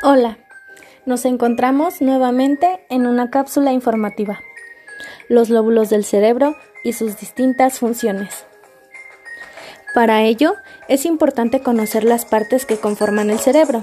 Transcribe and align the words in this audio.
Hola, 0.00 0.38
nos 1.06 1.24
encontramos 1.24 2.00
nuevamente 2.00 2.86
en 2.88 3.04
una 3.04 3.30
cápsula 3.30 3.72
informativa, 3.72 4.40
los 5.28 5.50
lóbulos 5.50 5.90
del 5.90 6.04
cerebro 6.04 6.54
y 6.84 6.92
sus 6.92 7.18
distintas 7.18 7.80
funciones. 7.80 8.44
Para 9.94 10.22
ello, 10.22 10.54
es 10.86 11.04
importante 11.04 11.62
conocer 11.64 12.04
las 12.04 12.24
partes 12.24 12.64
que 12.64 12.76
conforman 12.76 13.28
el 13.28 13.40
cerebro. 13.40 13.82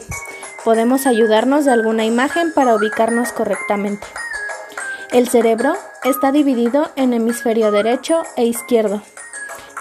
Podemos 0.64 1.06
ayudarnos 1.06 1.66
de 1.66 1.72
alguna 1.72 2.06
imagen 2.06 2.54
para 2.54 2.76
ubicarnos 2.76 3.34
correctamente. 3.34 4.08
El 5.12 5.28
cerebro 5.28 5.76
está 6.06 6.32
dividido 6.32 6.92
en 6.96 7.14
hemisferio 7.14 7.72
derecho 7.72 8.24
e 8.38 8.46
izquierdo. 8.46 9.02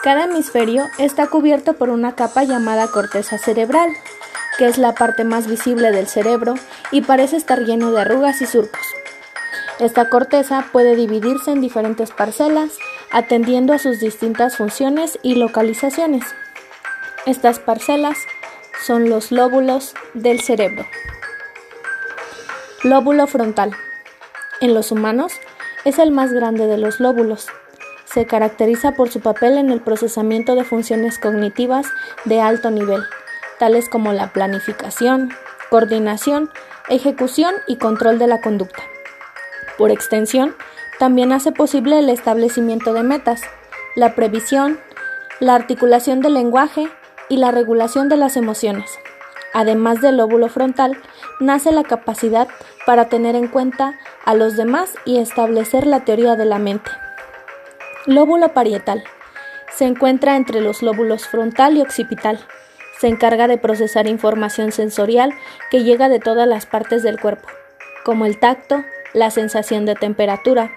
Cada 0.03 0.25
hemisferio 0.25 0.87
está 0.99 1.29
cubierto 1.29 1.75
por 1.75 1.91
una 1.91 2.17
capa 2.17 2.43
llamada 2.43 2.89
corteza 2.89 3.39
cerebral, 3.39 3.91
que 4.59 4.67
es 4.67 4.79
la 4.79 4.95
parte 4.95 5.25
más 5.25 5.47
visible 5.47 5.91
del 5.91 6.07
cerebro 6.07 6.55
y 6.91 7.03
parece 7.03 7.37
estar 7.37 7.61
lleno 7.61 7.91
de 7.91 8.03
arrugas 8.03 8.41
y 8.41 8.47
surcos. 8.47 8.87
Esta 9.81 10.09
corteza 10.09 10.67
puede 10.73 10.95
dividirse 10.95 11.51
en 11.51 11.61
diferentes 11.61 12.13
parcelas, 12.13 12.71
atendiendo 13.11 13.73
a 13.73 13.79
sus 13.79 14.01
distintas 14.01 14.57
funciones 14.57 15.19
y 15.23 15.35
localizaciones. 15.35 16.25
Estas 17.27 17.59
parcelas 17.59 18.19
son 18.85 19.09
los 19.09 19.33
lóbulos 19.33 19.95
del 20.15 20.41
cerebro. 20.41 20.87
Lóbulo 22.83 23.27
frontal. 23.27 23.73
En 24.61 24.75
los 24.75 24.93
humanos 24.93 25.33
es 25.85 25.99
el 25.99 26.13
más 26.13 26.33
grande 26.33 26.67
de 26.67 26.79
los 26.79 27.01
lóbulos. 27.01 27.49
Se 28.05 28.27
caracteriza 28.27 28.93
por 28.93 29.11
su 29.11 29.21
papel 29.21 29.59
en 29.59 29.71
el 29.71 29.81
procesamiento 29.81 30.55
de 30.55 30.65
funciones 30.65 31.19
cognitivas 31.19 31.87
de 32.25 32.41
alto 32.41 32.71
nivel 32.71 33.05
tales 33.59 33.89
como 33.89 34.13
la 34.13 34.33
planificación, 34.33 35.31
coordinación, 35.71 36.51
ejecución 36.89 37.55
y 37.67 37.77
control 37.77 38.19
de 38.19 38.27
la 38.27 38.41
conducta. 38.41 38.83
Por 39.79 39.91
extensión, 39.91 40.55
también 40.99 41.33
hace 41.33 41.53
posible 41.53 41.99
el 41.99 42.09
establecimiento 42.09 42.93
de 42.93 43.03
metas, 43.03 43.43
la 43.97 44.15
previsión, 44.15 44.79
la 45.41 45.55
articulación 45.55 46.21
del 46.21 46.35
lenguaje 46.35 46.89
y 47.29 47.39
la 47.39 47.51
regulación 47.51 48.09
de 48.09 48.17
las 48.17 48.37
emociones. 48.37 48.91
Además 49.53 50.01
del 50.01 50.17
lóbulo 50.17 50.49
frontal, 50.49 50.97
nace 51.41 51.73
la 51.73 51.85
capacidad 51.85 52.49
para 52.87 53.09
tener 53.09 53.35
en 53.35 53.49
cuenta 53.49 53.99
a 54.25 54.35
los 54.35 54.57
demás 54.57 54.95
y 55.05 55.19
establecer 55.19 55.87
la 55.87 56.05
teoría 56.05 56.37
de 56.37 56.45
la 56.45 56.59
mente. 56.59 56.91
Lóbulo 58.07 58.53
parietal. 58.53 59.05
Se 59.73 59.87
encuentra 59.87 60.37
entre 60.37 60.61
los 60.61 60.83
lóbulos 60.83 61.27
frontal 61.27 61.77
y 61.77 61.83
occipital 61.83 62.39
se 63.05 63.11
encarga 63.11 63.49
de 63.49 63.59
procesar 63.59 64.07
información 64.07 64.73
sensorial 64.73 65.35
que 65.71 65.85
llega 65.85 66.09
de 66.09 66.21
todas 66.21 66.49
las 66.49 66.65
partes 66.65 67.03
del 67.03 67.21
cuerpo, 67.21 67.47
como 68.03 68.25
el 68.25 68.41
tacto, 68.41 68.83
la 69.13 69.31
sensación 69.31 69.85
de 69.85 69.95
temperatura, 69.95 70.71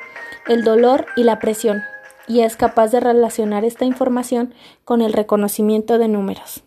el 0.46 0.66
dolor 0.66 1.06
y 1.16 1.24
la 1.24 1.40
presión, 1.40 1.84
y 2.28 2.42
es 2.42 2.58
capaz 2.58 2.92
de 2.92 3.00
relacionar 3.00 3.64
esta 3.64 3.86
información 3.86 4.54
con 4.84 5.02
el 5.02 5.14
reconocimiento 5.14 5.98
de 5.98 6.10
números. 6.10 6.66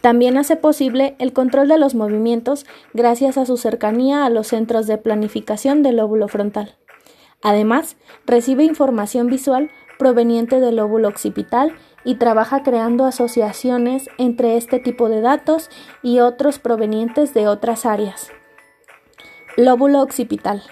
También 0.00 0.36
hace 0.36 0.56
posible 0.56 1.14
el 1.20 1.32
control 1.32 1.68
de 1.68 1.78
los 1.78 1.94
movimientos 1.94 2.66
gracias 2.92 3.38
a 3.38 3.46
su 3.46 3.56
cercanía 3.56 4.24
a 4.24 4.30
los 4.30 4.48
centros 4.48 4.88
de 4.88 4.98
planificación 4.98 5.84
del 5.84 5.98
lóbulo 5.98 6.26
frontal. 6.26 6.74
Además, 7.40 7.96
recibe 8.26 8.64
información 8.64 9.28
visual 9.28 9.70
proveniente 9.96 10.58
del 10.58 10.74
lóbulo 10.74 11.06
occipital 11.06 11.76
y 12.04 12.16
trabaja 12.16 12.62
creando 12.62 13.04
asociaciones 13.04 14.08
entre 14.18 14.56
este 14.56 14.78
tipo 14.78 15.08
de 15.08 15.20
datos 15.20 15.70
y 16.02 16.20
otros 16.20 16.58
provenientes 16.58 17.34
de 17.34 17.48
otras 17.48 17.86
áreas. 17.86 18.30
Lóbulo 19.56 20.02
occipital. 20.02 20.62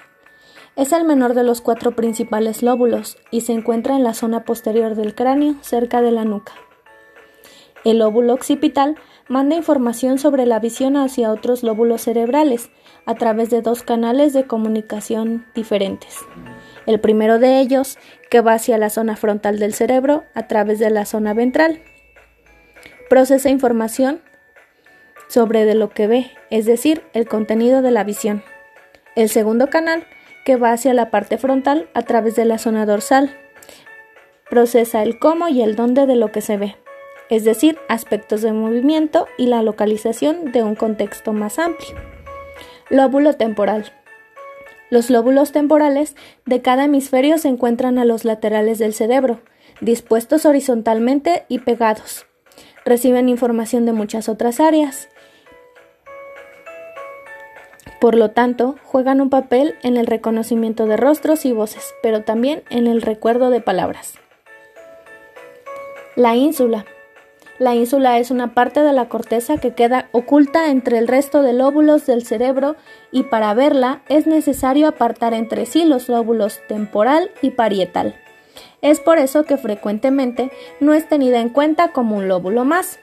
Es 0.74 0.92
el 0.92 1.04
menor 1.04 1.34
de 1.34 1.44
los 1.44 1.60
cuatro 1.60 1.94
principales 1.94 2.62
lóbulos 2.62 3.18
y 3.30 3.42
se 3.42 3.52
encuentra 3.52 3.94
en 3.96 4.04
la 4.04 4.14
zona 4.14 4.44
posterior 4.44 4.94
del 4.94 5.14
cráneo, 5.14 5.54
cerca 5.60 6.00
de 6.00 6.10
la 6.10 6.24
nuca. 6.24 6.54
El 7.84 7.98
lóbulo 7.98 8.32
occipital 8.32 8.96
manda 9.28 9.56
información 9.56 10.18
sobre 10.18 10.46
la 10.46 10.60
visión 10.60 10.96
hacia 10.96 11.30
otros 11.30 11.62
lóbulos 11.62 12.02
cerebrales 12.02 12.70
a 13.06 13.14
través 13.14 13.50
de 13.50 13.60
dos 13.60 13.82
canales 13.82 14.32
de 14.32 14.46
comunicación 14.46 15.46
diferentes. 15.54 16.18
El 16.86 17.00
primero 17.00 17.38
de 17.38 17.60
ellos, 17.60 17.98
que 18.30 18.40
va 18.40 18.54
hacia 18.54 18.78
la 18.78 18.90
zona 18.90 19.16
frontal 19.16 19.58
del 19.58 19.74
cerebro 19.74 20.24
a 20.34 20.48
través 20.48 20.78
de 20.78 20.90
la 20.90 21.04
zona 21.04 21.34
ventral. 21.34 21.80
Procesa 23.08 23.50
información 23.50 24.20
sobre 25.28 25.64
de 25.64 25.74
lo 25.74 25.90
que 25.90 26.06
ve, 26.06 26.30
es 26.50 26.66
decir, 26.66 27.02
el 27.14 27.28
contenido 27.28 27.82
de 27.82 27.90
la 27.90 28.04
visión. 28.04 28.42
El 29.14 29.28
segundo 29.28 29.68
canal, 29.68 30.06
que 30.44 30.56
va 30.56 30.72
hacia 30.72 30.92
la 30.94 31.10
parte 31.10 31.38
frontal 31.38 31.88
a 31.94 32.02
través 32.02 32.34
de 32.34 32.44
la 32.44 32.58
zona 32.58 32.84
dorsal. 32.84 33.36
Procesa 34.50 35.02
el 35.02 35.18
cómo 35.18 35.48
y 35.48 35.62
el 35.62 35.76
dónde 35.76 36.06
de 36.06 36.16
lo 36.16 36.32
que 36.32 36.40
se 36.40 36.56
ve, 36.56 36.76
es 37.30 37.44
decir, 37.44 37.78
aspectos 37.88 38.42
de 38.42 38.52
movimiento 38.52 39.26
y 39.38 39.46
la 39.46 39.62
localización 39.62 40.52
de 40.52 40.62
un 40.62 40.74
contexto 40.74 41.32
más 41.32 41.58
amplio. 41.58 41.94
Lóbulo 42.90 43.34
temporal 43.34 43.92
los 44.92 45.08
lóbulos 45.08 45.52
temporales 45.52 46.14
de 46.44 46.60
cada 46.60 46.84
hemisferio 46.84 47.38
se 47.38 47.48
encuentran 47.48 47.98
a 47.98 48.04
los 48.04 48.26
laterales 48.26 48.78
del 48.78 48.92
cerebro, 48.92 49.40
dispuestos 49.80 50.44
horizontalmente 50.44 51.46
y 51.48 51.60
pegados. 51.60 52.26
Reciben 52.84 53.30
información 53.30 53.86
de 53.86 53.94
muchas 53.94 54.28
otras 54.28 54.60
áreas. 54.60 55.08
Por 58.02 58.16
lo 58.16 58.32
tanto, 58.32 58.76
juegan 58.84 59.22
un 59.22 59.30
papel 59.30 59.76
en 59.82 59.96
el 59.96 60.06
reconocimiento 60.06 60.84
de 60.84 60.98
rostros 60.98 61.46
y 61.46 61.52
voces, 61.52 61.94
pero 62.02 62.22
también 62.22 62.62
en 62.68 62.86
el 62.86 63.00
recuerdo 63.00 63.48
de 63.48 63.62
palabras. 63.62 64.18
La 66.16 66.36
ínsula 66.36 66.84
la 67.62 67.76
ínsula 67.76 68.18
es 68.18 68.32
una 68.32 68.54
parte 68.54 68.80
de 68.80 68.92
la 68.92 69.08
corteza 69.08 69.56
que 69.56 69.72
queda 69.72 70.08
oculta 70.10 70.70
entre 70.70 70.98
el 70.98 71.06
resto 71.06 71.42
de 71.42 71.52
lóbulos 71.52 72.06
del 72.06 72.26
cerebro 72.26 72.74
y 73.12 73.22
para 73.22 73.54
verla 73.54 74.02
es 74.08 74.26
necesario 74.26 74.88
apartar 74.88 75.32
entre 75.32 75.64
sí 75.64 75.84
los 75.84 76.08
lóbulos 76.08 76.58
temporal 76.66 77.30
y 77.40 77.50
parietal. 77.50 78.16
Es 78.80 78.98
por 78.98 79.18
eso 79.18 79.44
que 79.44 79.58
frecuentemente 79.58 80.50
no 80.80 80.92
es 80.92 81.08
tenida 81.08 81.38
en 81.38 81.50
cuenta 81.50 81.92
como 81.92 82.16
un 82.16 82.26
lóbulo 82.26 82.64
más. 82.64 82.98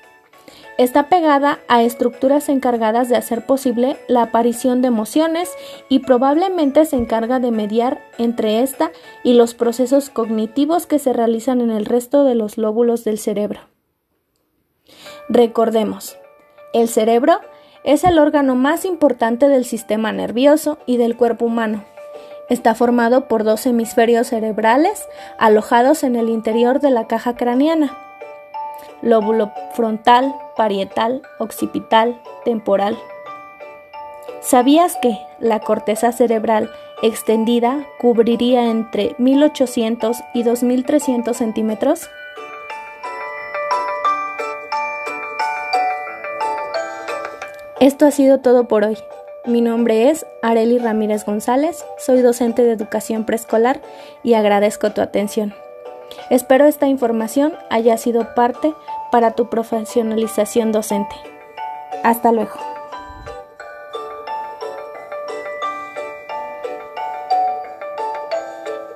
Está 0.78 1.08
pegada 1.08 1.59
a 1.70 1.81
estructuras 1.81 2.50
encargadas 2.50 3.08
de 3.08 3.16
hacer 3.16 3.46
posible 3.46 3.96
la 4.09 4.24
aparición 4.24 4.81
de 4.81 4.90
emociones 4.90 5.50
y 5.88 6.00
probablemente 6.00 6.84
se 6.84 6.97
encarga 6.97 7.40
de 7.40 7.52
mediar 7.52 8.02
entre 8.18 8.62
esta 8.62 8.91
y 9.24 9.36
los 9.36 9.53
procesos 9.53 10.09
cognitivos 10.09 10.86
que 10.86 11.00
se 11.00 11.14
realizan 11.14 11.62
en 11.62 11.72
el 11.72 11.86
resto 11.86 12.26
de 12.26 12.36
los 12.36 12.58
lóbulos 12.58 13.06
del 13.06 13.20
cerebro. 13.20 13.62
Recordemos, 15.29 16.17
el 16.73 16.88
cerebro 16.88 17.39
es 17.83 18.03
el 18.03 18.19
órgano 18.19 18.55
más 18.55 18.85
importante 18.85 19.47
del 19.47 19.66
sistema 19.66 20.11
nervioso 20.11 20.77
y 20.85 20.97
del 20.97 21.16
cuerpo 21.16 21.45
humano. 21.45 21.83
Está 22.50 22.73
formado 22.73 23.28
por 23.28 23.44
dos 23.44 23.66
hemisferios 23.66 24.28
cerebrales 24.28 25.07
alojados 25.38 26.03
en 26.03 26.16
el 26.16 26.29
interior 26.29 26.79
de 26.79 26.89
la 26.89 27.07
caja 27.07 27.35
craneana. 27.35 27.95
Lóbulo 29.01 29.51
frontal, 29.73 30.33
parietal, 30.57 31.22
occipital, 31.38 32.22
temporal. 32.44 32.97
¿Sabías 34.41 34.97
que 35.01 35.17
la 35.39 35.59
corteza 35.59 36.11
cerebral 36.11 36.72
extendida 37.01 37.85
cubriría 37.99 38.69
entre 38.69 39.16
1800 39.19 40.17
y 40.33 40.44
2300 40.44 41.38
centímetros? 41.38 42.09
Esto 47.79 48.05
ha 48.05 48.11
sido 48.11 48.40
todo 48.40 48.67
por 48.67 48.84
hoy. 48.84 48.97
Mi 49.46 49.61
nombre 49.61 50.09
es 50.09 50.26
Areli 50.41 50.79
Ramírez 50.79 51.23
González, 51.26 51.85
soy 51.97 52.22
docente 52.22 52.64
de 52.64 52.73
educación 52.73 53.23
preescolar 53.26 53.81
y 54.22 54.34
agradezco 54.34 54.91
tu 54.91 54.99
atención. 54.99 55.53
Espero 56.29 56.66
esta 56.66 56.87
información 56.87 57.53
haya 57.70 57.97
sido 57.97 58.35
parte 58.35 58.73
para 59.14 59.31
tu 59.31 59.49
profesionalización 59.49 60.73
docente. 60.73 61.16
Hasta 62.03 62.34
luego. 62.34 62.78